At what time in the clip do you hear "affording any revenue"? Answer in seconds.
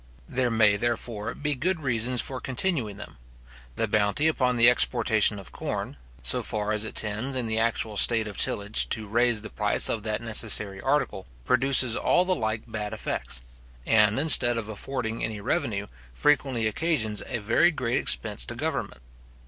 14.69-15.85